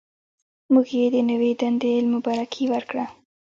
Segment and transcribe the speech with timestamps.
[0.73, 3.05] موږ یې د نوې دندې مبارکي ورکړه.